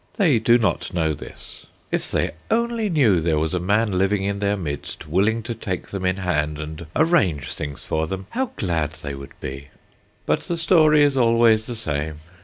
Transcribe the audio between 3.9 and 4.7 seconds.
living in their